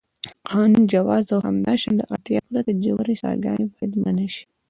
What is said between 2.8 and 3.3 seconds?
ژورې